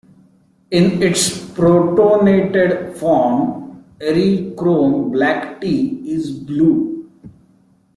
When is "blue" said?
6.31-7.07